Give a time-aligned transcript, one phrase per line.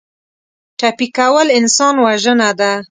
[0.79, 2.71] ټپي کول انسان وژنه ده.